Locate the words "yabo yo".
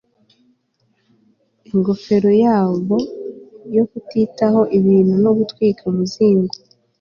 2.45-3.83